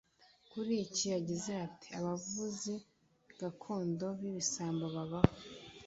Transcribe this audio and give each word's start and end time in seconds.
Kuri 0.51 0.73
iki 0.85 1.05
yagize 1.13 1.51
ati 1.65 1.87
“Abavuzi 1.99 2.73
gakondo 3.39 4.05
b’ibisambo 4.19 4.85
babaho 4.95 5.33